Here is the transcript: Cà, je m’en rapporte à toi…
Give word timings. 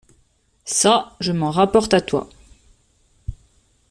Cà, 0.65 1.13
je 1.19 1.31
m’en 1.31 1.51
rapporte 1.51 1.93
à 1.93 2.01
toi… 2.01 2.27